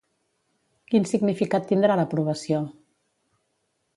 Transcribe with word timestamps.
Quin 0.93 1.05
significat 1.09 1.69
tindrà 1.73 1.99
l'aprovació? 2.01 2.65